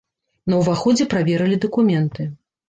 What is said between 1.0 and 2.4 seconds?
праверылі дакументы.